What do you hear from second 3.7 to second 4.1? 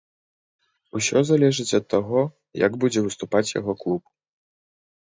клуб.